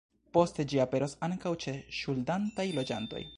[0.37, 3.23] Poste ĝi aperos ankaŭ ĉe ŝuldantaj loĝantoj.